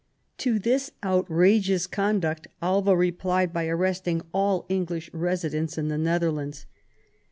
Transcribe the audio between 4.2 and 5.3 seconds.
all English